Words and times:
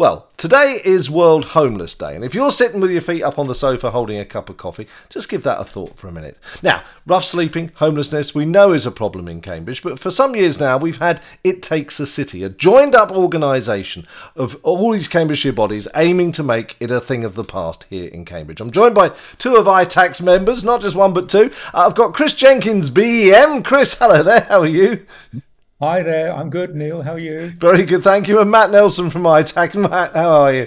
Well, 0.00 0.30
today 0.38 0.80
is 0.82 1.10
World 1.10 1.44
Homeless 1.44 1.94
Day, 1.94 2.14
and 2.14 2.24
if 2.24 2.34
you're 2.34 2.52
sitting 2.52 2.80
with 2.80 2.90
your 2.90 3.02
feet 3.02 3.22
up 3.22 3.38
on 3.38 3.48
the 3.48 3.54
sofa 3.54 3.90
holding 3.90 4.18
a 4.18 4.24
cup 4.24 4.48
of 4.48 4.56
coffee, 4.56 4.88
just 5.10 5.28
give 5.28 5.42
that 5.42 5.60
a 5.60 5.64
thought 5.64 5.98
for 5.98 6.08
a 6.08 6.10
minute. 6.10 6.38
Now, 6.62 6.84
rough 7.04 7.24
sleeping, 7.24 7.70
homelessness, 7.74 8.34
we 8.34 8.46
know 8.46 8.72
is 8.72 8.86
a 8.86 8.90
problem 8.90 9.28
in 9.28 9.42
Cambridge, 9.42 9.82
but 9.82 9.98
for 9.98 10.10
some 10.10 10.34
years 10.34 10.58
now 10.58 10.78
we've 10.78 10.96
had 10.96 11.20
It 11.44 11.62
Takes 11.62 12.00
a 12.00 12.06
City, 12.06 12.42
a 12.42 12.48
joined 12.48 12.94
up 12.94 13.10
organisation 13.10 14.06
of 14.36 14.58
all 14.62 14.90
these 14.90 15.06
Cambridgeshire 15.06 15.52
bodies 15.52 15.86
aiming 15.94 16.32
to 16.32 16.42
make 16.42 16.76
it 16.80 16.90
a 16.90 16.98
thing 16.98 17.22
of 17.22 17.34
the 17.34 17.44
past 17.44 17.84
here 17.90 18.08
in 18.08 18.24
Cambridge. 18.24 18.62
I'm 18.62 18.70
joined 18.70 18.94
by 18.94 19.10
two 19.36 19.56
of 19.56 19.66
ITAC's 19.66 20.22
members, 20.22 20.64
not 20.64 20.80
just 20.80 20.96
one 20.96 21.12
but 21.12 21.28
two. 21.28 21.50
Uh, 21.74 21.84
I've 21.86 21.94
got 21.94 22.14
Chris 22.14 22.32
Jenkin, 22.32 22.80
BEM. 22.80 23.62
Chris, 23.64 23.98
hello 23.98 24.22
there, 24.22 24.46
how 24.48 24.60
are 24.60 24.66
you? 24.66 25.04
Hi 25.82 26.02
there, 26.02 26.34
I'm 26.34 26.50
good, 26.50 26.76
Neil. 26.76 27.00
How 27.00 27.12
are 27.12 27.18
you? 27.18 27.52
Very 27.56 27.84
good, 27.84 28.02
thank 28.02 28.28
you. 28.28 28.38
And 28.38 28.50
Matt 28.50 28.70
Nelson 28.70 29.08
from 29.08 29.22
ITAC. 29.22 29.90
Matt, 29.90 30.12
how 30.12 30.28
are 30.28 30.52
you? 30.52 30.66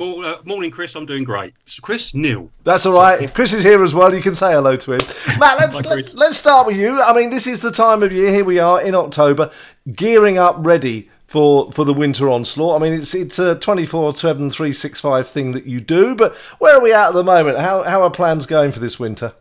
Uh, 0.00 0.36
morning, 0.44 0.70
Chris. 0.70 0.94
I'm 0.94 1.06
doing 1.06 1.24
great. 1.24 1.54
It's 1.64 1.80
Chris 1.80 2.14
Neil. 2.14 2.48
That's 2.62 2.86
all 2.86 2.94
right. 2.94 3.34
Chris 3.34 3.52
is 3.52 3.64
here 3.64 3.82
as 3.82 3.94
well. 3.94 4.14
You 4.14 4.22
can 4.22 4.36
say 4.36 4.52
hello 4.52 4.76
to 4.76 4.92
him. 4.92 5.00
Matt, 5.40 5.58
let's 5.58 5.84
let, 5.84 6.14
let's 6.14 6.36
start 6.36 6.68
with 6.68 6.76
you. 6.76 7.02
I 7.02 7.12
mean, 7.16 7.30
this 7.30 7.48
is 7.48 7.62
the 7.62 7.72
time 7.72 8.04
of 8.04 8.12
year. 8.12 8.30
Here 8.30 8.44
we 8.44 8.60
are 8.60 8.80
in 8.80 8.94
October, 8.94 9.50
gearing 9.92 10.38
up, 10.38 10.54
ready 10.60 11.10
for 11.26 11.72
for 11.72 11.84
the 11.84 11.92
winter 11.92 12.30
onslaught. 12.30 12.80
I 12.80 12.84
mean, 12.84 12.92
it's 12.92 13.16
it's 13.16 13.40
a 13.40 13.56
24 13.56 14.14
7 14.14 14.50
365 14.50 15.26
thing 15.26 15.50
that 15.50 15.66
you 15.66 15.80
do. 15.80 16.14
But 16.14 16.36
where 16.60 16.76
are 16.76 16.80
we 16.80 16.92
at 16.92 17.08
at 17.08 17.14
the 17.14 17.24
moment? 17.24 17.58
How 17.58 17.82
how 17.82 18.02
are 18.02 18.10
plans 18.10 18.46
going 18.46 18.70
for 18.70 18.78
this 18.78 19.00
winter? 19.00 19.34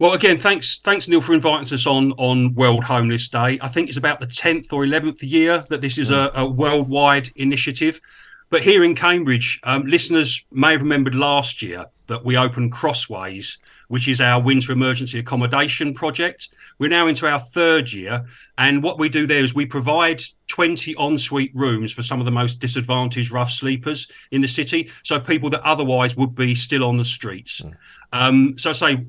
Well, 0.00 0.14
again, 0.14 0.38
thanks, 0.38 0.78
thanks 0.78 1.08
Neil 1.08 1.20
for 1.20 1.34
inviting 1.34 1.74
us 1.74 1.86
on 1.86 2.12
on 2.12 2.54
World 2.54 2.84
Homeless 2.84 3.28
Day. 3.28 3.58
I 3.60 3.68
think 3.68 3.90
it's 3.90 3.98
about 3.98 4.18
the 4.18 4.26
tenth 4.26 4.72
or 4.72 4.82
eleventh 4.82 5.22
year 5.22 5.62
that 5.68 5.82
this 5.82 5.98
is 5.98 6.10
a, 6.10 6.30
a 6.34 6.48
worldwide 6.48 7.28
initiative. 7.36 8.00
But 8.48 8.62
here 8.62 8.82
in 8.82 8.94
Cambridge, 8.94 9.60
um, 9.62 9.84
listeners 9.84 10.46
may 10.50 10.72
have 10.72 10.80
remembered 10.80 11.14
last 11.14 11.60
year 11.60 11.84
that 12.06 12.24
we 12.24 12.38
opened 12.38 12.72
Crossways, 12.72 13.58
which 13.88 14.08
is 14.08 14.22
our 14.22 14.40
winter 14.40 14.72
emergency 14.72 15.18
accommodation 15.18 15.92
project. 15.92 16.48
We're 16.78 16.88
now 16.88 17.06
into 17.06 17.28
our 17.28 17.38
third 17.38 17.92
year, 17.92 18.24
and 18.56 18.82
what 18.82 18.98
we 18.98 19.10
do 19.10 19.26
there 19.26 19.44
is 19.44 19.54
we 19.54 19.66
provide 19.66 20.22
20 20.46 20.94
ensuite 20.98 21.54
rooms 21.54 21.92
for 21.92 22.02
some 22.02 22.20
of 22.20 22.24
the 22.24 22.32
most 22.32 22.58
disadvantaged 22.58 23.32
rough 23.32 23.50
sleepers 23.50 24.10
in 24.30 24.40
the 24.40 24.48
city, 24.48 24.90
so 25.02 25.20
people 25.20 25.50
that 25.50 25.60
otherwise 25.60 26.16
would 26.16 26.34
be 26.34 26.54
still 26.54 26.84
on 26.84 26.96
the 26.96 27.04
streets. 27.04 27.60
Mm. 27.60 27.74
Um, 28.12 28.58
so, 28.58 28.70
I 28.70 28.72
say 28.72 29.06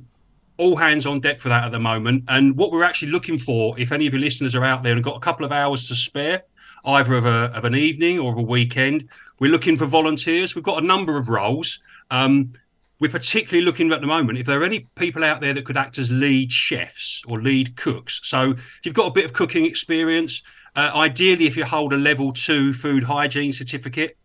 all 0.61 0.75
hands 0.75 1.07
on 1.07 1.19
deck 1.19 1.39
for 1.39 1.49
that 1.49 1.63
at 1.63 1.71
the 1.71 1.79
moment. 1.79 2.23
And 2.27 2.55
what 2.55 2.71
we're 2.71 2.83
actually 2.83 3.11
looking 3.11 3.39
for, 3.39 3.77
if 3.79 3.91
any 3.91 4.05
of 4.05 4.13
your 4.13 4.21
listeners 4.21 4.53
are 4.53 4.63
out 4.63 4.83
there 4.83 4.93
and 4.93 5.03
got 5.03 5.17
a 5.17 5.19
couple 5.19 5.43
of 5.43 5.51
hours 5.51 5.87
to 5.87 5.95
spare, 5.95 6.43
either 6.85 7.15
of, 7.15 7.25
a, 7.25 7.51
of 7.55 7.65
an 7.65 7.73
evening 7.73 8.19
or 8.19 8.31
of 8.31 8.37
a 8.37 8.43
weekend, 8.43 9.09
we're 9.39 9.51
looking 9.51 9.75
for 9.75 9.87
volunteers. 9.87 10.53
We've 10.53 10.63
got 10.63 10.83
a 10.83 10.85
number 10.85 11.17
of 11.17 11.29
roles. 11.29 11.79
Um, 12.11 12.53
we're 12.99 13.09
particularly 13.09 13.65
looking 13.65 13.91
at 13.91 14.01
the 14.01 14.07
moment 14.07 14.37
if 14.37 14.45
there 14.45 14.61
are 14.61 14.63
any 14.63 14.87
people 14.95 15.23
out 15.23 15.41
there 15.41 15.53
that 15.55 15.65
could 15.65 15.77
act 15.77 15.97
as 15.97 16.11
lead 16.11 16.51
chefs 16.51 17.23
or 17.27 17.41
lead 17.41 17.75
cooks. 17.75 18.21
So 18.23 18.51
if 18.51 18.81
you've 18.83 18.93
got 18.93 19.07
a 19.07 19.11
bit 19.11 19.25
of 19.25 19.33
cooking 19.33 19.65
experience, 19.65 20.43
uh, 20.75 20.91
ideally 20.93 21.47
if 21.47 21.57
you 21.57 21.65
hold 21.65 21.93
a 21.93 21.97
level 21.97 22.31
two 22.31 22.71
food 22.71 23.03
hygiene 23.03 23.51
certificate, 23.51 24.15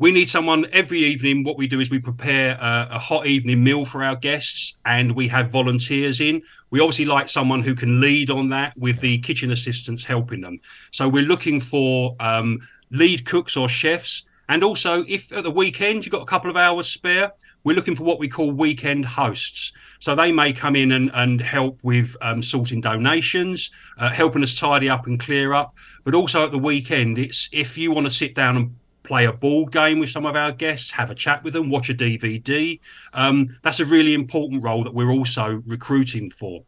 we 0.00 0.10
need 0.10 0.30
someone 0.30 0.64
every 0.72 1.00
evening. 1.00 1.44
What 1.44 1.58
we 1.58 1.66
do 1.66 1.78
is 1.78 1.90
we 1.90 1.98
prepare 1.98 2.56
a, 2.58 2.88
a, 2.92 2.98
hot 2.98 3.26
evening 3.26 3.62
meal 3.62 3.84
for 3.84 4.02
our 4.02 4.16
guests, 4.16 4.72
and 4.86 5.14
we 5.14 5.28
have 5.28 5.50
volunteers 5.50 6.22
in. 6.22 6.42
We 6.70 6.80
obviously 6.80 7.04
like 7.04 7.28
someone 7.28 7.62
who 7.62 7.74
can 7.74 8.00
lead 8.00 8.30
on 8.30 8.48
that 8.48 8.74
with 8.78 9.00
the 9.00 9.18
kitchen 9.18 9.50
assistants 9.50 10.02
helping 10.02 10.40
them. 10.40 10.58
So 10.90 11.06
we're 11.06 11.22
looking 11.22 11.60
for 11.60 12.16
um, 12.18 12.66
lead 12.90 13.26
cooks 13.26 13.58
or 13.58 13.68
chefs, 13.68 14.22
and 14.48 14.64
also 14.64 15.04
if 15.06 15.34
at 15.34 15.44
the 15.44 15.50
weekend 15.50 16.06
you've 16.06 16.12
got 16.12 16.22
a 16.22 16.26
couple 16.26 16.48
of 16.48 16.56
hours 16.56 16.88
spare, 16.88 17.32
we're 17.62 17.76
looking 17.76 17.94
for 17.94 18.04
what 18.04 18.18
we 18.18 18.26
call 18.26 18.52
weekend 18.52 19.04
hosts. 19.04 19.72
So 19.98 20.14
they 20.14 20.32
may 20.32 20.54
come 20.54 20.76
in 20.76 20.92
and, 20.92 21.10
and 21.12 21.42
help 21.42 21.78
with 21.82 22.16
um, 22.22 22.42
sorting 22.42 22.80
donations, 22.80 23.70
uh, 23.98 24.08
helping 24.08 24.42
us 24.42 24.58
tidy 24.58 24.88
up 24.88 25.06
and 25.06 25.20
clear 25.20 25.52
up. 25.52 25.74
But 26.04 26.14
also 26.14 26.42
at 26.46 26.52
the 26.52 26.58
weekend, 26.58 27.18
it's 27.18 27.50
if 27.52 27.76
you 27.76 27.92
want 27.92 28.06
to 28.06 28.12
sit 28.12 28.34
down 28.34 28.56
and 28.56 28.79
play 29.02 29.24
a 29.24 29.32
board 29.32 29.72
game 29.72 29.98
with 29.98 30.10
some 30.10 30.26
of 30.26 30.36
our 30.36 30.52
guests, 30.52 30.92
have 30.92 31.10
a 31.10 31.14
chat 31.14 31.42
with 31.42 31.54
them, 31.54 31.70
watch 31.70 31.90
a 31.90 31.94
DVD. 31.94 32.78
Um, 33.12 33.58
that's 33.62 33.80
a 33.80 33.84
really 33.84 34.14
important 34.14 34.62
role 34.62 34.84
that 34.84 34.94
we're 34.94 35.10
also 35.10 35.62
recruiting 35.66 36.30
for. 36.30 36.62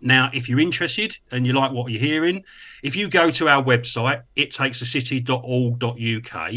Now, 0.00 0.30
if 0.32 0.48
you're 0.48 0.60
interested 0.60 1.16
and 1.30 1.46
you 1.46 1.52
like 1.52 1.72
what 1.72 1.90
you're 1.90 2.00
hearing, 2.00 2.44
if 2.82 2.96
you 2.96 3.08
go 3.08 3.30
to 3.30 3.48
our 3.48 3.62
website, 3.62 4.22
ittakesacity.org.uk, 4.36 6.52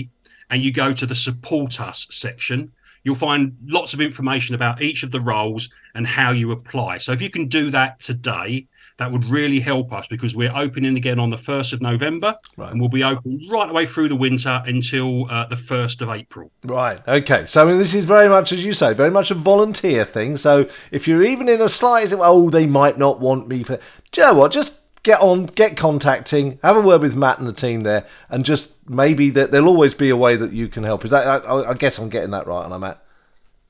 and 0.51 0.63
you 0.63 0.73
go 0.73 0.93
to 0.93 1.05
the 1.05 1.15
support 1.15 1.79
us 1.79 2.07
section, 2.09 2.71
you'll 3.03 3.15
find 3.15 3.55
lots 3.65 3.93
of 3.93 4.01
information 4.01 4.55
about 4.55 4.81
each 4.81 5.03
of 5.03 5.11
the 5.11 5.21
roles 5.21 5.69
and 5.95 6.05
how 6.05 6.31
you 6.31 6.51
apply. 6.51 6.97
So 6.97 7.11
if 7.11 7.21
you 7.21 7.29
can 7.29 7.47
do 7.47 7.71
that 7.71 7.99
today, 7.99 8.67
that 8.99 9.11
would 9.11 9.25
really 9.25 9.59
help 9.61 9.91
us 9.91 10.07
because 10.07 10.35
we're 10.35 10.51
opening 10.53 10.95
again 10.95 11.19
on 11.19 11.29
the 11.29 11.37
1st 11.37 11.73
of 11.73 11.81
November 11.81 12.35
right. 12.57 12.71
and 12.71 12.79
we'll 12.79 12.89
be 12.89 13.03
open 13.03 13.41
right 13.49 13.69
away 13.69 13.85
through 13.85 14.09
the 14.09 14.15
winter 14.15 14.61
until 14.65 15.29
uh, 15.31 15.45
the 15.47 15.55
1st 15.55 16.01
of 16.01 16.09
April. 16.09 16.51
Right. 16.65 17.05
Okay. 17.07 17.45
So 17.45 17.77
this 17.77 17.93
is 17.93 18.05
very 18.05 18.27
much, 18.27 18.51
as 18.51 18.63
you 18.63 18.73
say, 18.73 18.93
very 18.93 19.09
much 19.09 19.31
a 19.31 19.35
volunteer 19.35 20.03
thing. 20.03 20.35
So 20.35 20.69
if 20.91 21.07
you're 21.07 21.23
even 21.23 21.47
in 21.47 21.61
a 21.61 21.69
slight, 21.69 22.13
oh, 22.13 22.49
they 22.49 22.65
might 22.65 22.97
not 22.97 23.19
want 23.19 23.47
me 23.47 23.63
for. 23.63 23.79
Do 24.11 24.21
you 24.21 24.27
know 24.27 24.33
what? 24.33 24.51
Just 24.51 24.79
get 25.03 25.21
on, 25.21 25.45
get 25.45 25.77
contacting, 25.77 26.59
have 26.61 26.75
a 26.75 26.81
word 26.81 27.01
with 27.01 27.15
Matt 27.15 27.39
and 27.39 27.47
the 27.47 27.53
team 27.53 27.81
there, 27.81 28.05
and 28.29 28.43
just 28.43 28.75
maybe 28.89 29.29
that 29.31 29.51
there'll 29.51 29.67
always 29.69 29.93
be 29.93 30.09
a 30.09 30.17
way 30.17 30.35
that 30.35 30.51
you 30.51 30.67
can 30.67 30.83
help. 30.83 31.05
Is 31.05 31.11
that? 31.11 31.45
I, 31.47 31.69
I 31.69 31.73
guess 31.73 31.97
I'm 31.99 32.09
getting 32.09 32.31
that 32.31 32.47
right, 32.47 32.65
and 32.65 32.73
I'm 32.73 32.83
at. 32.83 33.03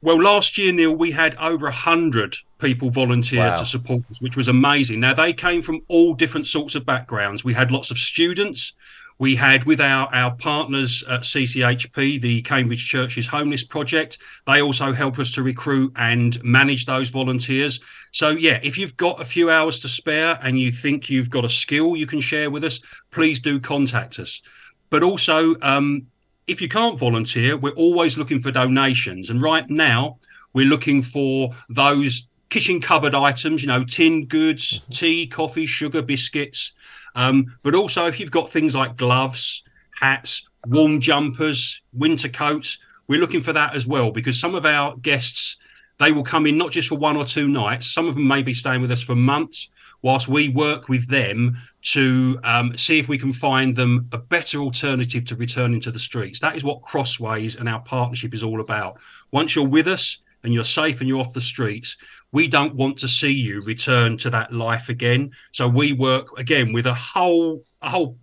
Well, 0.01 0.21
last 0.21 0.57
year, 0.57 0.71
Neil, 0.71 0.95
we 0.95 1.11
had 1.11 1.35
over 1.35 1.67
a 1.67 1.73
hundred 1.73 2.37
people 2.57 2.89
volunteer 2.89 3.39
wow. 3.39 3.55
to 3.57 3.65
support 3.65 4.03
us, 4.09 4.21
which 4.21 4.37
was 4.37 4.47
amazing. 4.47 5.01
Now 5.01 5.13
they 5.13 5.33
came 5.33 5.61
from 5.61 5.81
all 5.89 6.13
different 6.13 6.47
sorts 6.47 6.75
of 6.75 6.85
backgrounds. 6.85 7.43
We 7.43 7.53
had 7.53 7.69
lots 7.69 7.91
of 7.91 7.97
students. 7.97 8.73
We 9.17 9.35
had 9.35 9.65
with 9.65 9.81
our, 9.81 10.07
our 10.15 10.33
partners 10.35 11.03
at 11.09 11.21
CCHP, 11.21 12.21
the 12.21 12.41
Cambridge 12.43 12.85
Churches 12.85 13.27
Homeless 13.27 13.65
Project, 13.65 14.17
they 14.47 14.61
also 14.61 14.93
help 14.93 15.19
us 15.19 15.33
to 15.33 15.43
recruit 15.43 15.91
and 15.97 16.41
manage 16.41 16.85
those 16.85 17.09
volunteers. 17.09 17.81
So, 18.13 18.29
yeah, 18.29 18.61
if 18.63 18.77
you've 18.77 18.95
got 18.95 19.19
a 19.19 19.25
few 19.25 19.49
hours 19.49 19.79
to 19.79 19.89
spare 19.89 20.39
and 20.41 20.57
you 20.57 20.71
think 20.71 21.09
you've 21.09 21.29
got 21.29 21.43
a 21.43 21.49
skill 21.49 21.97
you 21.97 22.07
can 22.07 22.21
share 22.21 22.49
with 22.49 22.63
us, 22.63 22.79
please 23.11 23.41
do 23.41 23.59
contact 23.59 24.19
us. 24.19 24.41
But 24.89 25.03
also, 25.03 25.55
um, 25.61 26.07
if 26.49 26.61
you 26.61 26.67
can't 26.67 26.97
volunteer, 26.97 27.55
we're 27.55 27.71
always 27.71 28.17
looking 28.17 28.39
for 28.39 28.51
donations. 28.51 29.29
And 29.29 29.39
right 29.39 29.69
now, 29.69 30.17
we're 30.53 30.65
looking 30.65 31.03
for 31.03 31.51
those 31.69 32.27
kitchen 32.49 32.81
cupboard 32.81 33.13
items, 33.13 33.61
you 33.61 33.67
know, 33.67 33.83
tin 33.83 34.25
goods, 34.25 34.79
mm-hmm. 34.79 34.91
tea, 34.91 35.27
coffee, 35.27 35.67
sugar, 35.67 36.01
biscuits. 36.01 36.73
Um, 37.13 37.55
but 37.61 37.75
also, 37.75 38.07
if 38.07 38.19
you've 38.19 38.31
got 38.31 38.49
things 38.49 38.75
like 38.75 38.97
gloves, 38.97 39.63
hats, 39.99 40.49
warm 40.65 40.99
jumpers, 40.99 41.83
winter 41.93 42.29
coats, 42.29 42.79
we're 43.07 43.19
looking 43.19 43.41
for 43.41 43.53
that 43.53 43.75
as 43.75 43.85
well 43.85 44.11
because 44.11 44.39
some 44.39 44.55
of 44.55 44.65
our 44.65 44.97
guests 44.97 45.57
they 45.99 46.11
will 46.11 46.23
come 46.23 46.47
in 46.47 46.57
not 46.57 46.71
just 46.71 46.87
for 46.87 46.97
one 46.97 47.17
or 47.17 47.25
two 47.25 47.47
nights. 47.47 47.91
Some 47.91 48.07
of 48.07 48.15
them 48.15 48.27
may 48.27 48.41
be 48.41 48.53
staying 48.53 48.81
with 48.81 48.91
us 48.91 49.01
for 49.01 49.15
months 49.15 49.69
whilst 50.01 50.27
we 50.27 50.49
work 50.49 50.89
with 50.89 51.07
them 51.09 51.57
to 51.81 52.39
um, 52.43 52.77
see 52.77 52.99
if 52.99 53.07
we 53.07 53.17
can 53.17 53.33
find 53.33 53.75
them 53.75 54.07
a 54.11 54.17
better 54.17 54.59
alternative 54.59 55.25
to 55.25 55.35
returning 55.35 55.79
to 55.81 55.91
the 55.91 55.99
streets. 55.99 56.39
That 56.39 56.55
is 56.55 56.63
what 56.63 56.81
Crossways 56.81 57.55
and 57.55 57.67
our 57.67 57.81
partnership 57.81 58.33
is 58.33 58.43
all 58.43 58.61
about. 58.61 58.99
Once 59.31 59.55
you're 59.55 59.67
with 59.67 59.87
us 59.87 60.19
and 60.43 60.53
you're 60.53 60.63
safe 60.63 60.99
and 60.99 61.07
you're 61.07 61.19
off 61.19 61.33
the 61.33 61.41
streets, 61.41 61.97
we 62.31 62.47
don't 62.47 62.75
want 62.75 62.97
to 62.99 63.07
see 63.07 63.31
you 63.31 63.61
return 63.63 64.17
to 64.17 64.29
that 64.29 64.53
life 64.53 64.89
again. 64.89 65.31
So 65.51 65.67
we 65.67 65.93
work 65.93 66.37
again 66.37 66.73
with 66.73 66.85
a 66.85 66.93
whole 66.93 67.63
a 67.81 67.89
whole 67.89 68.17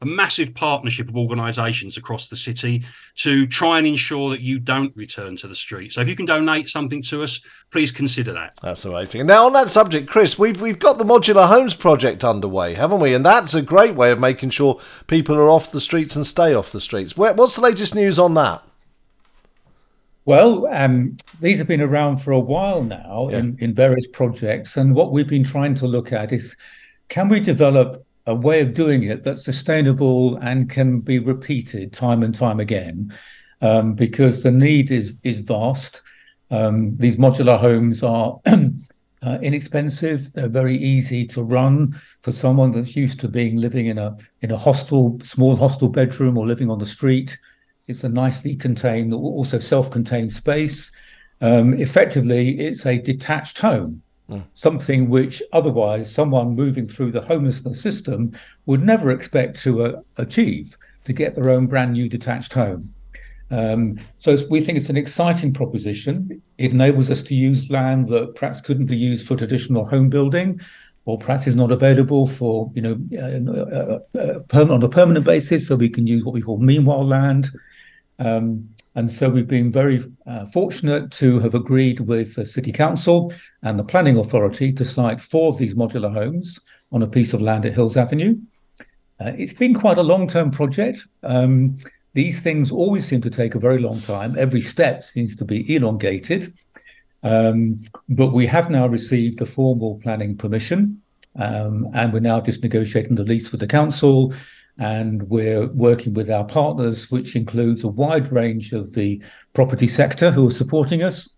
a 0.00 0.06
massive 0.06 0.54
partnership 0.54 1.08
of 1.08 1.16
organisations 1.16 1.96
across 1.96 2.28
the 2.28 2.36
city 2.36 2.84
to 3.16 3.46
try 3.46 3.78
and 3.78 3.86
ensure 3.86 4.30
that 4.30 4.40
you 4.40 4.58
don't 4.58 4.94
return 4.96 5.36
to 5.36 5.48
the 5.48 5.54
street. 5.54 5.92
So 5.92 6.00
if 6.00 6.08
you 6.08 6.14
can 6.14 6.26
donate 6.26 6.68
something 6.68 7.02
to 7.02 7.22
us, 7.22 7.40
please 7.72 7.90
consider 7.90 8.32
that. 8.34 8.58
That's 8.62 8.84
amazing. 8.84 9.22
And 9.22 9.28
now 9.28 9.46
on 9.46 9.52
that 9.54 9.70
subject, 9.70 10.08
Chris, 10.08 10.38
we've 10.38 10.60
we've 10.60 10.78
got 10.78 10.98
the 10.98 11.04
modular 11.04 11.48
homes 11.48 11.74
project 11.74 12.24
underway, 12.24 12.74
haven't 12.74 13.00
we? 13.00 13.14
And 13.14 13.26
that's 13.26 13.54
a 13.54 13.62
great 13.62 13.94
way 13.94 14.12
of 14.12 14.20
making 14.20 14.50
sure 14.50 14.80
people 15.08 15.34
are 15.36 15.50
off 15.50 15.72
the 15.72 15.80
streets 15.80 16.14
and 16.14 16.24
stay 16.24 16.54
off 16.54 16.70
the 16.70 16.80
streets. 16.80 17.16
What's 17.16 17.56
the 17.56 17.62
latest 17.62 17.94
news 17.94 18.18
on 18.18 18.34
that? 18.34 18.62
Well, 20.24 20.66
um, 20.70 21.16
these 21.40 21.56
have 21.56 21.68
been 21.68 21.80
around 21.80 22.18
for 22.18 22.32
a 22.32 22.38
while 22.38 22.84
now 22.84 23.30
yeah. 23.30 23.38
in, 23.38 23.56
in 23.60 23.74
various 23.74 24.06
projects. 24.06 24.76
And 24.76 24.94
what 24.94 25.10
we've 25.10 25.26
been 25.26 25.42
trying 25.42 25.74
to 25.76 25.86
look 25.86 26.12
at 26.12 26.32
is 26.32 26.54
can 27.08 27.30
we 27.30 27.40
develop 27.40 28.04
a 28.28 28.34
way 28.34 28.60
of 28.60 28.74
doing 28.74 29.04
it 29.04 29.22
that's 29.22 29.42
sustainable 29.42 30.36
and 30.36 30.68
can 30.68 31.00
be 31.00 31.18
repeated 31.18 31.94
time 31.94 32.22
and 32.22 32.34
time 32.34 32.60
again, 32.60 33.12
um, 33.62 33.94
because 33.94 34.42
the 34.42 34.52
need 34.52 34.90
is 34.90 35.18
is 35.24 35.40
vast. 35.40 36.02
Um, 36.50 36.96
these 36.96 37.16
modular 37.16 37.58
homes 37.58 38.02
are 38.02 38.38
uh, 38.46 39.38
inexpensive. 39.42 40.32
They're 40.34 40.48
very 40.48 40.76
easy 40.76 41.26
to 41.28 41.42
run 41.42 41.98
for 42.20 42.30
someone 42.30 42.70
that's 42.70 42.94
used 42.94 43.18
to 43.20 43.28
being 43.28 43.56
living 43.56 43.86
in 43.86 43.96
a 43.96 44.14
in 44.42 44.50
a 44.50 44.58
hostel, 44.58 45.18
small 45.24 45.56
hostel 45.56 45.88
bedroom, 45.88 46.36
or 46.36 46.46
living 46.46 46.70
on 46.70 46.78
the 46.78 46.86
street. 46.86 47.38
It's 47.86 48.04
a 48.04 48.10
nicely 48.10 48.54
contained, 48.54 49.14
also 49.14 49.58
self-contained 49.58 50.32
space. 50.32 50.92
Um, 51.40 51.72
effectively, 51.72 52.60
it's 52.60 52.84
a 52.84 52.98
detached 52.98 53.58
home, 53.58 54.02
something 54.54 55.08
which 55.08 55.42
otherwise 55.52 56.12
someone 56.12 56.54
moving 56.54 56.86
through 56.86 57.10
the 57.10 57.22
homelessness 57.22 57.80
system 57.80 58.32
would 58.66 58.82
never 58.82 59.10
expect 59.10 59.60
to 59.62 59.84
uh, 59.84 60.00
achieve 60.16 60.76
to 61.04 61.12
get 61.12 61.34
their 61.34 61.50
own 61.50 61.66
brand 61.66 61.92
new 61.92 62.08
detached 62.08 62.52
home. 62.52 62.92
Um, 63.50 63.98
so 64.18 64.36
we 64.50 64.60
think 64.60 64.76
it's 64.76 64.90
an 64.90 64.96
exciting 64.96 65.54
proposition. 65.54 66.42
It 66.58 66.72
enables 66.72 67.10
us 67.10 67.22
to 67.24 67.34
use 67.34 67.70
land 67.70 68.08
that 68.08 68.34
perhaps 68.34 68.60
couldn't 68.60 68.86
be 68.86 68.96
used 68.96 69.26
for 69.26 69.36
traditional 69.36 69.88
home 69.88 70.10
building, 70.10 70.60
or 71.06 71.16
perhaps 71.16 71.46
is 71.46 71.56
not 71.56 71.72
available 71.72 72.26
for 72.26 72.70
you 72.74 72.82
know 72.82 72.98
uh, 73.16 74.18
uh, 74.18 74.40
uh, 74.52 74.74
on 74.74 74.82
a 74.82 74.88
permanent 74.88 75.24
basis. 75.24 75.66
So 75.66 75.76
we 75.76 75.88
can 75.88 76.06
use 76.06 76.24
what 76.24 76.34
we 76.34 76.42
call 76.42 76.58
meanwhile 76.58 77.06
land. 77.06 77.48
Um, 78.18 78.68
and 78.98 79.08
so 79.08 79.30
we've 79.30 79.46
been 79.46 79.70
very 79.70 80.02
uh, 80.26 80.44
fortunate 80.46 81.12
to 81.12 81.38
have 81.38 81.54
agreed 81.54 82.00
with 82.00 82.34
the 82.34 82.44
City 82.44 82.72
Council 82.72 83.32
and 83.62 83.78
the 83.78 83.84
Planning 83.84 84.18
Authority 84.18 84.72
to 84.72 84.84
site 84.84 85.20
four 85.20 85.50
of 85.50 85.58
these 85.58 85.76
modular 85.76 86.12
homes 86.12 86.58
on 86.90 87.04
a 87.04 87.06
piece 87.06 87.32
of 87.32 87.40
land 87.40 87.64
at 87.64 87.74
Hills 87.74 87.96
Avenue. 87.96 88.36
Uh, 89.20 89.30
it's 89.38 89.52
been 89.52 89.72
quite 89.72 89.98
a 89.98 90.02
long 90.02 90.26
term 90.26 90.50
project. 90.50 91.06
Um, 91.22 91.78
these 92.14 92.40
things 92.40 92.72
always 92.72 93.06
seem 93.06 93.20
to 93.20 93.30
take 93.30 93.54
a 93.54 93.60
very 93.60 93.78
long 93.78 94.00
time. 94.00 94.36
Every 94.36 94.60
step 94.60 95.04
seems 95.04 95.36
to 95.36 95.44
be 95.44 95.72
elongated. 95.76 96.52
Um, 97.22 97.80
but 98.08 98.32
we 98.32 98.46
have 98.46 98.68
now 98.68 98.88
received 98.88 99.38
the 99.38 99.46
formal 99.46 100.00
planning 100.02 100.36
permission, 100.36 101.00
um, 101.36 101.88
and 101.94 102.12
we're 102.12 102.18
now 102.18 102.40
just 102.40 102.64
negotiating 102.64 103.14
the 103.14 103.22
lease 103.22 103.52
with 103.52 103.60
the 103.60 103.68
council. 103.68 104.34
And 104.78 105.24
we're 105.24 105.66
working 105.68 106.14
with 106.14 106.30
our 106.30 106.44
partners, 106.44 107.10
which 107.10 107.34
includes 107.34 107.82
a 107.82 107.88
wide 107.88 108.30
range 108.30 108.72
of 108.72 108.92
the 108.92 109.22
property 109.52 109.88
sector 109.88 110.30
who 110.30 110.46
are 110.46 110.52
supporting 110.52 111.02
us. 111.02 111.34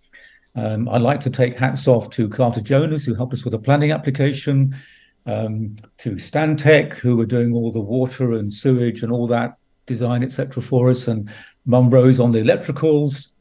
Um, 0.55 0.89
I'd 0.89 1.03
like 1.03 1.21
to 1.21 1.31
take 1.31 1.59
hats 1.59 1.89
off 1.89 2.11
to 2.11 2.29
Carter 2.29 2.61
Jonas, 2.61 3.05
who 3.05 3.15
helped 3.15 3.35
us 3.35 3.45
with 3.45 3.55
a 3.55 3.59
planning 3.59 3.93
application, 3.93 4.77
um, 5.27 5.77
to 5.99 6.13
Stantec, 6.13 6.95
who 6.95 7.21
are 7.21 7.27
doing 7.27 7.55
all 7.55 7.71
the 7.71 7.81
water 7.81 8.33
and 8.33 8.53
sewage 8.53 9.03
and 9.03 9.13
all 9.13 9.27
that 9.29 9.57
design, 9.87 10.23
etc., 10.23 10.63
for 10.63 10.91
us, 10.91 11.09
and 11.09 11.31
Munro's 11.67 12.21
on 12.21 12.33
the 12.33 12.41
electricals. 12.41 13.35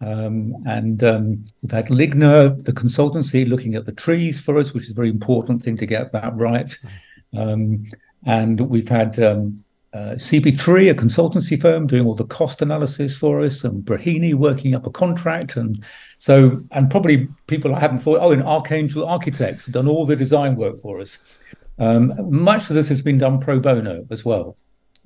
Um, 0.00 0.54
and 0.66 1.02
um, 1.02 1.42
we've 1.62 1.70
had 1.70 1.86
Ligna, 1.86 2.62
the 2.64 2.72
consultancy, 2.72 3.48
looking 3.48 3.74
at 3.74 3.86
the 3.86 3.92
trees 3.92 4.40
for 4.40 4.58
us, 4.58 4.74
which 4.74 4.84
is 4.84 4.90
a 4.90 4.94
very 4.94 5.08
important 5.08 5.62
thing 5.62 5.76
to 5.78 5.86
get 5.86 6.12
that 6.12 6.34
right. 6.34 6.76
Um, 7.36 7.86
and 8.26 8.60
we've 8.60 8.88
had 8.88 9.18
um, 9.18 9.64
uh, 9.94 10.14
CB3, 10.16 10.90
a 10.90 10.94
consultancy 10.94 11.58
firm, 11.58 11.86
doing 11.86 12.04
all 12.04 12.14
the 12.14 12.26
cost 12.26 12.60
analysis 12.60 13.16
for 13.16 13.40
us, 13.40 13.64
and 13.64 13.82
Brahini 13.84 14.34
working 14.34 14.74
up 14.74 14.86
a 14.86 14.90
contract. 14.90 15.56
And 15.56 15.82
so, 16.18 16.62
and 16.72 16.90
probably 16.90 17.28
people 17.46 17.74
I 17.74 17.80
haven't 17.80 17.98
thought, 17.98 18.18
oh, 18.20 18.32
and 18.32 18.42
Archangel 18.42 19.06
Architects 19.06 19.64
have 19.64 19.74
done 19.74 19.88
all 19.88 20.04
the 20.04 20.16
design 20.16 20.56
work 20.56 20.78
for 20.80 21.00
us. 21.00 21.38
Um, 21.78 22.14
much 22.30 22.68
of 22.68 22.74
this 22.74 22.88
has 22.90 23.00
been 23.00 23.16
done 23.16 23.40
pro 23.40 23.58
bono 23.60 24.06
as 24.10 24.24
well 24.24 24.56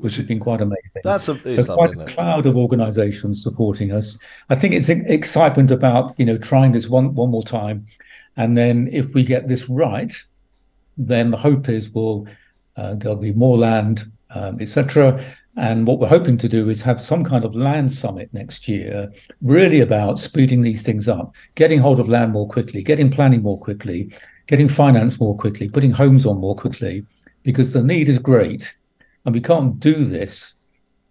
which 0.01 0.17
has 0.17 0.27
been 0.27 0.41
quite 0.41 0.61
amazing. 0.61 1.03
That's 1.05 1.29
a, 1.29 1.63
so 1.63 1.75
quite 1.75 1.97
a 1.97 2.07
cloud 2.07 2.47
of 2.47 2.57
organisations 2.57 3.43
supporting 3.43 3.93
us. 3.93 4.19
I 4.49 4.55
think 4.55 4.75
it's 4.75 4.89
excitement 4.89 5.71
about 5.71 6.19
you 6.19 6.25
know 6.25 6.39
trying 6.39 6.73
this 6.73 6.89
one 6.89 7.15
one 7.15 7.31
more 7.31 7.45
time, 7.45 7.87
and 8.37 8.57
then 8.57 8.89
if 8.93 9.15
we 9.15 9.25
get 9.25 9.49
this 9.49 9.69
right, 9.69 10.13
then 10.97 11.31
the 11.31 11.37
hope 11.37 11.69
is 11.69 11.91
will 11.91 12.27
uh, 12.29 12.33
there'll 12.95 13.17
be 13.17 13.33
more 13.33 13.59
land, 13.59 14.11
um, 14.35 14.61
etc. 14.61 15.23
And 15.57 15.87
what 15.87 15.99
we're 15.99 16.09
hoping 16.09 16.39
to 16.39 16.49
do 16.49 16.69
is 16.69 16.83
have 16.83 17.01
some 17.01 17.25
kind 17.25 17.45
of 17.45 17.55
land 17.55 17.93
summit 17.93 18.33
next 18.33 18.69
year, 18.69 19.13
really 19.43 19.81
about 19.81 20.19
speeding 20.19 20.63
these 20.63 20.83
things 20.83 21.09
up, 21.09 21.35
getting 21.55 21.81
hold 21.81 22.01
of 22.01 22.09
land 22.09 22.33
more 22.33 22.49
quickly, 22.49 22.83
getting 22.83 23.11
planning 23.11 23.43
more 23.43 23.59
quickly, 23.59 24.13
getting 24.47 24.69
finance 24.69 25.21
more 25.21 25.37
quickly, 25.37 25.69
putting 25.69 25.91
homes 25.91 26.25
on 26.25 26.39
more 26.39 26.55
quickly, 26.55 27.05
because 27.43 27.73
the 27.73 27.83
need 27.83 28.09
is 28.09 28.19
great 28.19 28.77
and 29.25 29.35
we 29.35 29.41
can't 29.41 29.79
do 29.81 30.05
this 30.05 30.57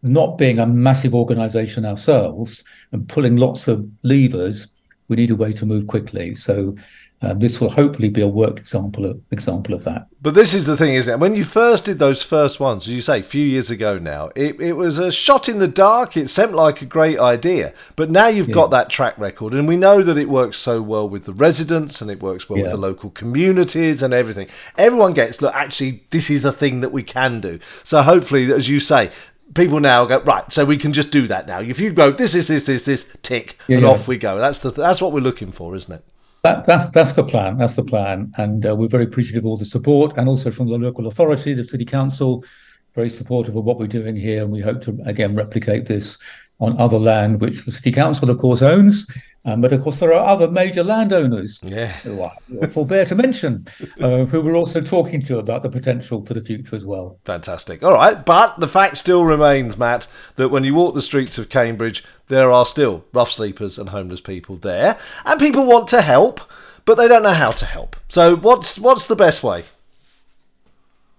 not 0.01 0.38
being 0.38 0.60
a 0.60 0.65
massive 0.65 1.13
organization 1.13 1.86
ourselves 1.86 2.63
and 2.92 3.07
pulling 3.10 3.36
lots 3.36 3.68
of 3.68 3.86
levers. 4.04 4.81
We 5.10 5.18
need 5.18 5.31
a 5.31 5.36
way 5.36 5.51
to 5.54 5.65
move 5.65 5.88
quickly. 5.88 6.36
So 6.36 6.75
uh, 7.21 7.33
this 7.33 7.60
will 7.60 7.69
hopefully 7.69 8.10
be 8.10 8.21
a 8.21 8.27
work 8.27 8.57
example 8.60 9.06
of 9.06 9.21
example 9.31 9.74
of 9.74 9.83
that. 9.83 10.07
But 10.21 10.36
this 10.36 10.54
is 10.54 10.66
the 10.66 10.77
thing, 10.77 10.94
isn't 10.94 11.13
it? 11.13 11.19
When 11.19 11.36
you 11.36 11.44
first 11.44 11.83
did 11.83 12.00
those 12.00 12.24
first 12.24 12.62
ones, 12.62 12.88
as 12.88 12.94
you 12.94 13.01
say, 13.01 13.19
a 13.19 13.24
few 13.24 13.45
years 13.45 13.69
ago 13.69 13.98
now, 13.98 14.30
it, 14.36 14.60
it 14.62 14.74
was 14.74 14.98
a 14.98 15.12
shot 15.12 15.50
in 15.50 15.60
the 15.60 15.68
dark. 15.68 16.16
It 16.16 16.30
seemed 16.30 16.54
like 16.54 16.81
a 16.81 16.86
great 16.86 17.19
idea, 17.19 17.74
but 17.98 18.10
now 18.10 18.27
you've 18.27 18.48
yeah. 18.48 18.54
got 18.56 18.71
that 18.71 18.89
track 18.89 19.18
record, 19.18 19.54
and 19.54 19.68
we 19.68 19.75
know 19.75 20.01
that 20.01 20.18
it 20.18 20.30
works 20.30 20.57
so 20.57 20.81
well 20.81 21.10
with 21.10 21.25
the 21.25 21.33
residents, 21.33 22.01
and 22.01 22.10
it 22.10 22.24
works 22.24 22.50
well 22.50 22.57
yeah. 22.60 22.66
with 22.66 22.71
the 22.71 22.77
local 22.77 23.10
communities 23.10 24.01
and 24.01 24.13
everything. 24.13 24.48
Everyone 24.77 25.13
gets 25.13 25.42
look. 25.42 25.54
Actually, 25.54 26.04
this 26.12 26.30
is 26.30 26.45
a 26.45 26.54
thing 26.54 26.80
that 26.80 26.94
we 26.94 27.04
can 27.04 27.42
do. 27.42 27.60
So 27.83 28.01
hopefully, 28.01 28.51
as 28.54 28.69
you 28.69 28.80
say, 28.80 29.12
people 29.56 29.80
now 29.80 30.06
go 30.06 30.22
right 30.22 30.54
so 30.54 30.63
we 30.63 30.77
can 30.77 30.94
just 30.94 31.10
do 31.10 31.25
that 31.25 31.48
now 31.48 31.60
if 31.60 31.80
you 31.80 31.92
go 31.92 32.12
this 32.12 32.36
is 32.36 32.48
this 32.48 32.68
this 32.68 32.86
this 32.86 33.12
tick 33.24 33.57
yeah, 33.68 33.77
and 33.77 33.86
yeah. 33.86 33.92
off 33.92 34.07
we 34.07 34.15
go 34.15 34.38
that's 34.38 34.60
the 34.60 34.69
that's 34.69 35.01
what 35.01 35.12
we're 35.12 35.19
looking 35.19 35.51
for 35.51 35.75
isn't 35.75 35.95
it 35.95 36.06
that, 36.44 36.65
that's 36.65 36.86
that's 36.91 37.13
the 37.13 37.24
plan. 37.24 37.57
That's 37.57 37.75
the 37.75 37.83
plan, 37.83 38.31
and 38.38 38.65
uh, 38.65 38.75
we're 38.75 38.88
very 38.88 39.03
appreciative 39.03 39.44
of 39.44 39.47
all 39.47 39.57
the 39.57 39.65
support, 39.65 40.18
and 40.18 40.30
also 40.30 40.51
from 40.51 40.68
the 40.68 40.77
local 40.77 41.07
authority, 41.07 41.53
the 41.53 41.63
city 41.63 41.86
council, 41.86 42.45
very 42.95 43.09
supportive 43.09 43.56
of 43.56 43.65
what 43.65 43.77
we're 43.77 43.88
doing 43.88 44.15
here, 44.15 44.44
and 44.44 44.51
we 44.51 44.62
hope 44.62 44.81
to 44.81 44.97
again 45.06 45.36
replicate 45.36 45.86
this 45.86 46.18
on 46.59 46.79
other 46.79 47.00
land, 47.00 47.39
which 47.39 47.65
the 47.65 47.71
city 47.71 47.91
council, 47.91 48.29
of 48.29 48.38
course, 48.38 48.61
owns. 48.61 49.07
Um, 49.45 49.61
but 49.61 49.71
of 49.71 49.81
course, 49.81 50.00
there 50.00 50.13
are 50.13 50.27
other 50.27 50.51
major 50.51 50.83
landowners, 50.83 51.63
yeah. 51.63 51.88
who 51.88 52.21
I 52.21 52.67
forbear 52.67 53.06
to 53.06 53.15
mention, 53.15 53.65
uh, 54.01 54.25
who 54.25 54.41
we're 54.41 54.57
also 54.57 54.81
talking 54.81 55.21
to 55.23 55.38
about 55.38 55.63
the 55.63 55.69
potential 55.69 56.25
for 56.25 56.33
the 56.33 56.41
future 56.41 56.75
as 56.75 56.85
well. 56.85 57.17
Fantastic. 57.23 57.81
All 57.81 57.94
right, 57.94 58.25
but 58.25 58.59
the 58.59 58.67
fact 58.67 58.97
still 58.97 59.23
remains, 59.23 59.77
Matt, 59.77 60.07
that 60.35 60.50
when 60.50 60.65
you 60.65 60.75
walk 60.75 60.94
the 60.94 61.01
streets 61.01 61.38
of 61.38 61.47
Cambridge, 61.47 62.03
there 62.27 62.51
are 62.51 62.65
still 62.65 63.05
rough 63.13 63.31
sleepers 63.31 63.79
and 63.79 63.89
homeless 63.89 64.21
people 64.21 64.57
there, 64.57 65.00
and 65.25 65.39
people 65.39 65.65
want 65.65 65.88
to 65.88 66.01
help, 66.01 66.41
but 66.83 66.95
they 66.95 67.07
don't 67.07 67.23
know 67.23 67.31
how 67.31 67.51
to 67.51 67.65
help. 67.65 67.95
So, 68.09 68.35
what's 68.35 68.77
what's 68.77 69.07
the 69.07 69.15
best 69.15 69.41
way? 69.41 69.63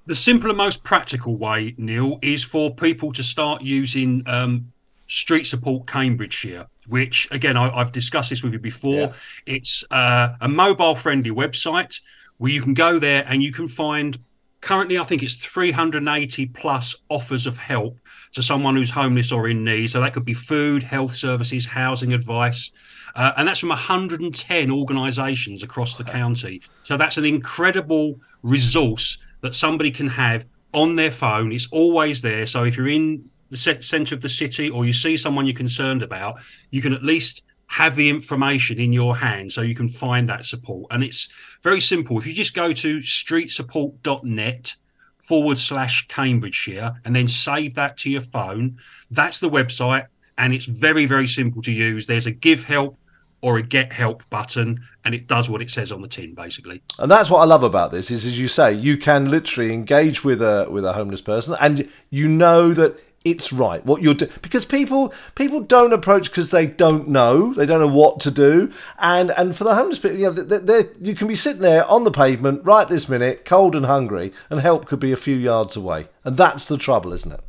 The 0.07 0.15
simpler, 0.15 0.53
most 0.53 0.85
practical 0.85 1.37
way, 1.37 1.75
Neil, 1.79 2.19
is 2.21 2.43
for 2.45 2.75
people 2.75 3.13
to 3.13 3.23
start 3.23 3.63
using 3.63 4.23
um, 4.27 4.73
Street 5.11 5.45
Support 5.45 5.89
Cambridgeshire, 5.89 6.67
which 6.87 7.29
again 7.33 7.57
I, 7.57 7.69
have 7.77 7.91
discussed 7.91 8.31
this 8.31 8.45
with 8.45 8.53
you 8.53 8.61
before. 8.61 9.01
Yeah. 9.01 9.13
It's 9.45 9.85
uh, 9.91 10.35
a 10.41 10.49
mobile-friendly 10.49 11.33
website 11.33 12.01
where 12.39 12.53
you 12.53 12.63
can 12.63 12.75
go 12.75 13.01
there 13.01 13.25
and 13.27 13.43
you 13.43 13.53
can 13.53 13.67
find 13.67 14.17
currently 14.61 14.99
I 14.99 15.05
think 15.05 15.25
it's 15.25 15.35
380 15.35 16.47
plus 16.47 16.95
offers 17.09 17.47
of 17.49 17.59
help 17.59 17.99
to 18.33 18.43
someone 18.43 18.77
who's 18.77 18.91
homeless 18.91 19.33
or 19.33 19.49
in 19.49 19.65
need. 19.65 19.89
So 19.89 20.01
that 20.01 20.13
could 20.13 20.25
be 20.25 20.35
food, 20.35 20.85
health 20.85 21.15
services, 21.15 21.67
housing 21.67 22.13
advice. 22.13 22.71
Uh, 23.17 23.33
and 23.37 23.49
that's 23.49 23.59
from 23.59 23.71
110 23.71 24.71
organisations 24.71 25.65
across 25.65 25.97
the 25.97 26.05
county. 26.05 26.63
So 26.85 26.97
that's 26.97 27.17
an 27.17 27.25
incredible 27.25 28.21
resource 28.45 29.19
that 29.41 29.57
somebody 29.57 29.91
can 29.91 30.07
have 30.07 30.47
on 30.73 30.95
their 30.95 31.11
phone. 31.11 31.51
It's 31.51 31.67
always 31.73 32.23
there. 32.23 32.47
So 32.47 32.63
if 32.63 32.77
you're 32.77 32.89
in 32.89 33.29
the 33.51 33.57
centre 33.57 34.15
of 34.15 34.21
the 34.21 34.29
city 34.29 34.71
or 34.71 34.85
you 34.85 34.93
see 34.93 35.17
someone 35.17 35.47
you're 35.47 35.55
concerned 35.55 36.03
about, 36.03 36.39
you 36.71 36.81
can 36.81 36.93
at 36.93 37.03
least 37.03 37.43
have 37.67 37.95
the 37.95 38.09
information 38.09 38.81
in 38.81 38.93
your 38.93 39.17
hand 39.17 39.53
so 39.53 39.61
you 39.61 39.77
can 39.77 39.89
find 39.89 40.29
that 40.29 40.45
support. 40.45 40.87
And 40.91 41.05
it's 41.05 41.29
very 41.63 41.81
simple. 41.81 42.19
If 42.19 42.27
you 42.27 42.33
just 42.33 42.55
go 42.55 42.73
to 42.73 42.99
streetsupport.net 42.99 44.75
forward 45.19 45.59
slash 45.59 46.09
Cambridgeshire 46.09 46.95
and 47.05 47.15
then 47.15 47.29
save 47.29 47.75
that 47.75 47.97
to 47.99 48.11
your 48.11 48.23
phone, 48.23 48.79
that's 49.13 49.39
the 49.39 49.49
website. 49.49 50.07
And 50.37 50.53
it's 50.53 50.65
very, 50.65 51.07
very 51.07 51.29
simple 51.29 51.63
to 51.63 51.71
use. 51.71 52.07
There's 52.07 52.27
a 52.27 52.33
give 52.33 52.65
help 52.65 52.99
or 53.43 53.59
a 53.59 53.63
get 53.63 53.93
help 53.93 54.29
button 54.31 54.81
and 55.05 55.15
it 55.15 55.27
does 55.27 55.49
what 55.49 55.63
it 55.63 55.71
says 55.71 55.93
on 55.93 56.03
the 56.03 56.09
tin 56.09 56.35
basically 56.35 56.83
and 56.99 57.11
that's 57.11 57.31
what 57.31 57.39
i 57.39 57.45
love 57.45 57.63
about 57.63 57.91
this 57.91 58.11
is 58.11 58.27
as 58.27 58.39
you 58.39 58.47
say 58.47 58.71
you 58.71 58.99
can 58.99 59.31
literally 59.31 59.73
engage 59.73 60.23
with 60.23 60.43
a 60.43 60.67
with 60.71 60.85
a 60.85 60.93
homeless 60.93 61.23
person 61.23 61.57
and 61.61 61.89
you 62.11 62.29
know 62.29 62.75
that 62.75 62.95
it's 63.25 63.53
right 63.53 63.85
what 63.85 64.01
you're 64.01 64.15
doing 64.15 64.31
because 64.41 64.65
people 64.65 65.13
people 65.35 65.61
don't 65.61 65.93
approach 65.93 66.31
because 66.31 66.49
they 66.51 66.67
don't 66.67 67.07
know 67.07 67.53
they 67.53 67.67
don't 67.67 67.81
know 67.81 67.87
what 67.87 68.19
to 68.19 68.31
do 68.31 68.73
and 68.99 69.31
and 69.33 69.55
for 69.55 69.65
the 69.65 69.75
homeless 69.75 69.99
people 69.99 70.17
you 70.17 70.25
know 70.25 70.33
they 70.33 70.85
you 71.03 71.15
can 71.15 71.29
be 71.29 71.35
sitting 71.35 71.61
there 71.61 71.87
on 71.87 72.05
the 72.05 72.11
pavement 72.11 72.65
right 72.65 72.89
this 72.89 73.11
minute 73.11 73.45
cold 73.45 73.77
and 73.77 73.85
hungry 73.85 74.33
and 74.49 74.61
help 74.61 74.87
could 74.87 75.01
be 75.01 75.13
a 75.13 75.17
few 75.17 75.37
yards 75.37 75.77
away 75.77 76.09
and 76.25 76.39
that's 76.39 76.69
the 76.69 76.79
trouble 76.79 77.13
isn't 77.13 77.33
it? 77.33 77.41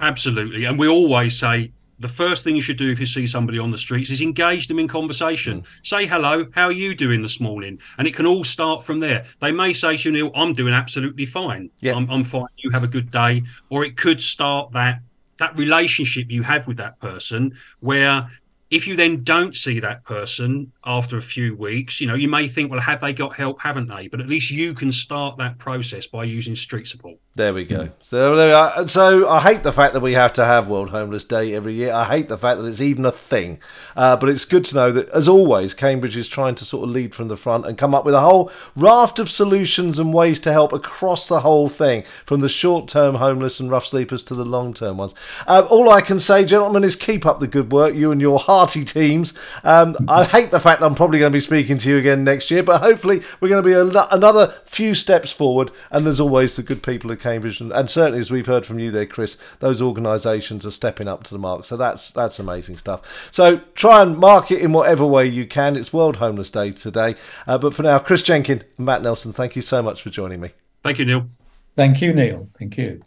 Absolutely 0.00 0.64
and 0.64 0.78
we 0.78 0.86
always 0.86 1.36
say 1.36 1.72
the 1.98 2.08
first 2.08 2.44
thing 2.44 2.54
you 2.56 2.62
should 2.62 2.76
do 2.76 2.90
if 2.90 3.00
you 3.00 3.06
see 3.06 3.26
somebody 3.26 3.58
on 3.58 3.70
the 3.70 3.78
streets 3.78 4.10
is 4.10 4.20
engage 4.20 4.68
them 4.68 4.78
in 4.78 4.88
conversation. 4.88 5.62
Mm. 5.62 5.66
Say 5.82 6.06
hello, 6.06 6.46
how 6.52 6.66
are 6.66 6.72
you 6.72 6.94
doing 6.94 7.22
this 7.22 7.40
morning? 7.40 7.80
And 7.98 8.06
it 8.06 8.14
can 8.14 8.26
all 8.26 8.44
start 8.44 8.82
from 8.82 9.00
there. 9.00 9.24
They 9.40 9.52
may 9.52 9.72
say 9.72 9.96
to 9.96 10.08
you, 10.08 10.12
Neil, 10.12 10.30
I'm 10.34 10.52
doing 10.52 10.74
absolutely 10.74 11.26
fine. 11.26 11.70
Yeah. 11.80 11.94
I'm, 11.94 12.08
I'm 12.10 12.24
fine. 12.24 12.46
You 12.58 12.70
have 12.70 12.84
a 12.84 12.88
good 12.88 13.10
day. 13.10 13.42
Or 13.70 13.84
it 13.84 13.96
could 13.96 14.20
start 14.20 14.72
that 14.72 15.00
that 15.38 15.56
relationship 15.56 16.32
you 16.32 16.42
have 16.42 16.66
with 16.66 16.76
that 16.78 16.98
person 17.00 17.56
where 17.78 18.28
if 18.70 18.86
you 18.86 18.96
then 18.96 19.22
don't 19.22 19.54
see 19.54 19.80
that 19.80 20.04
person 20.04 20.72
after 20.84 21.16
a 21.16 21.22
few 21.22 21.56
weeks, 21.56 22.00
you 22.00 22.06
know, 22.06 22.14
you 22.14 22.28
may 22.28 22.48
think, 22.48 22.70
well, 22.70 22.80
have 22.80 23.00
they 23.00 23.12
got 23.12 23.34
help? 23.34 23.60
Haven't 23.62 23.86
they? 23.86 24.08
But 24.08 24.20
at 24.20 24.28
least 24.28 24.50
you 24.50 24.74
can 24.74 24.92
start 24.92 25.38
that 25.38 25.58
process 25.58 26.06
by 26.06 26.24
using 26.24 26.54
street 26.54 26.86
support. 26.86 27.18
There 27.38 27.54
we 27.54 27.66
go. 27.66 27.90
So, 28.00 28.34
there 28.34 28.88
so 28.88 29.28
I 29.28 29.40
hate 29.40 29.62
the 29.62 29.70
fact 29.70 29.94
that 29.94 30.00
we 30.00 30.14
have 30.14 30.32
to 30.32 30.44
have 30.44 30.66
World 30.66 30.90
Homeless 30.90 31.24
Day 31.24 31.54
every 31.54 31.72
year. 31.72 31.92
I 31.92 32.02
hate 32.02 32.26
the 32.26 32.36
fact 32.36 32.58
that 32.58 32.66
it's 32.66 32.80
even 32.80 33.06
a 33.06 33.12
thing. 33.12 33.60
Uh, 33.94 34.16
but 34.16 34.28
it's 34.28 34.44
good 34.44 34.64
to 34.64 34.74
know 34.74 34.90
that, 34.90 35.08
as 35.10 35.28
always, 35.28 35.72
Cambridge 35.72 36.16
is 36.16 36.26
trying 36.26 36.56
to 36.56 36.64
sort 36.64 36.88
of 36.88 36.92
lead 36.92 37.14
from 37.14 37.28
the 37.28 37.36
front 37.36 37.64
and 37.64 37.78
come 37.78 37.94
up 37.94 38.04
with 38.04 38.14
a 38.14 38.20
whole 38.20 38.50
raft 38.74 39.20
of 39.20 39.30
solutions 39.30 40.00
and 40.00 40.12
ways 40.12 40.40
to 40.40 40.52
help 40.52 40.72
across 40.72 41.28
the 41.28 41.38
whole 41.38 41.68
thing, 41.68 42.02
from 42.26 42.40
the 42.40 42.48
short-term 42.48 43.14
homeless 43.14 43.60
and 43.60 43.70
rough 43.70 43.86
sleepers 43.86 44.24
to 44.24 44.34
the 44.34 44.44
long-term 44.44 44.96
ones. 44.96 45.14
Uh, 45.46 45.64
all 45.70 45.88
I 45.90 46.00
can 46.00 46.18
say, 46.18 46.44
gentlemen, 46.44 46.82
is 46.82 46.96
keep 46.96 47.24
up 47.24 47.38
the 47.38 47.46
good 47.46 47.70
work, 47.70 47.94
you 47.94 48.10
and 48.10 48.20
your 48.20 48.40
hearty 48.40 48.82
teams. 48.82 49.32
Um, 49.62 49.94
I 50.08 50.24
hate 50.24 50.50
the 50.50 50.58
fact 50.58 50.80
that 50.80 50.86
I'm 50.86 50.96
probably 50.96 51.20
going 51.20 51.30
to 51.30 51.36
be 51.36 51.40
speaking 51.40 51.78
to 51.78 51.88
you 51.88 51.98
again 51.98 52.24
next 52.24 52.50
year, 52.50 52.64
but 52.64 52.80
hopefully 52.80 53.22
we're 53.40 53.48
going 53.48 53.62
to 53.62 53.68
be 53.68 53.74
a, 53.74 54.06
another 54.10 54.54
few 54.64 54.96
steps 54.96 55.30
forward. 55.30 55.70
And 55.92 56.04
there's 56.04 56.18
always 56.18 56.56
the 56.56 56.64
good 56.64 56.82
people 56.82 57.10
who 57.10 57.16
Cambridge, 57.28 57.60
and, 57.60 57.72
and 57.72 57.90
certainly 57.90 58.18
as 58.18 58.30
we've 58.30 58.46
heard 58.46 58.64
from 58.64 58.78
you 58.78 58.90
there, 58.90 59.06
Chris, 59.06 59.36
those 59.60 59.82
organisations 59.82 60.64
are 60.64 60.70
stepping 60.70 61.08
up 61.08 61.24
to 61.24 61.34
the 61.34 61.38
mark. 61.38 61.64
So 61.64 61.76
that's 61.76 62.10
that's 62.10 62.38
amazing 62.38 62.76
stuff. 62.76 63.28
So 63.30 63.58
try 63.74 64.02
and 64.02 64.16
mark 64.18 64.50
it 64.50 64.62
in 64.62 64.72
whatever 64.72 65.06
way 65.06 65.26
you 65.26 65.46
can. 65.46 65.76
It's 65.76 65.92
World 65.92 66.16
Homeless 66.16 66.50
Day 66.50 66.70
today, 66.70 67.16
uh, 67.46 67.58
but 67.58 67.74
for 67.74 67.82
now, 67.82 67.98
Chris 67.98 68.22
Jenkin, 68.22 68.62
Matt 68.78 69.02
Nelson, 69.02 69.32
thank 69.32 69.56
you 69.56 69.62
so 69.62 69.82
much 69.82 70.02
for 70.02 70.10
joining 70.10 70.40
me. 70.40 70.50
Thank 70.82 70.98
you, 70.98 71.04
Neil. 71.04 71.28
Thank 71.76 72.00
you, 72.00 72.12
Neil. 72.12 72.48
Thank 72.58 72.78
you. 72.78 73.02